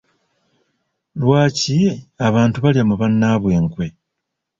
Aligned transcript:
Lwaki 1.19 1.77
abantu 2.27 2.57
balya 2.63 2.83
mu 2.89 2.95
bannaabwe 3.01 3.51
enkwe? 3.59 3.85